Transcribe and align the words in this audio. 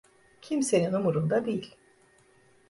Kimsenin 0.41 0.93
umurunda 0.93 1.45
değil. 1.45 1.77